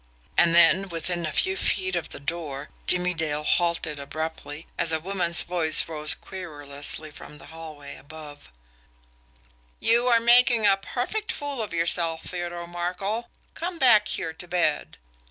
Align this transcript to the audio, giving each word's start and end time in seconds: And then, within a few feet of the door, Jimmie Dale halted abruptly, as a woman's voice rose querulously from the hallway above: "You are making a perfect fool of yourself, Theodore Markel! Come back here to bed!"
And 0.35 0.55
then, 0.55 0.89
within 0.89 1.27
a 1.27 1.31
few 1.31 1.55
feet 1.55 1.95
of 1.95 2.09
the 2.09 2.19
door, 2.19 2.69
Jimmie 2.87 3.13
Dale 3.13 3.43
halted 3.43 3.99
abruptly, 3.99 4.65
as 4.75 4.91
a 4.91 4.99
woman's 4.99 5.43
voice 5.43 5.87
rose 5.87 6.15
querulously 6.15 7.11
from 7.11 7.37
the 7.37 7.45
hallway 7.53 7.97
above: 7.97 8.49
"You 9.79 10.07
are 10.07 10.19
making 10.19 10.65
a 10.65 10.75
perfect 10.75 11.31
fool 11.31 11.61
of 11.61 11.71
yourself, 11.71 12.23
Theodore 12.23 12.65
Markel! 12.65 13.29
Come 13.53 13.77
back 13.77 14.07
here 14.07 14.33
to 14.33 14.47
bed!" 14.47 14.97